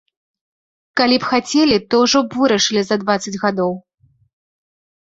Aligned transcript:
Калі 1.01 1.15
б 1.23 1.29
хацелі, 1.33 1.77
то 1.91 2.01
ўжо 2.05 2.19
б 2.25 2.43
вырашылі 2.43 2.81
за 2.89 2.95
дваццаць 3.05 3.39
гадоў. 3.47 3.73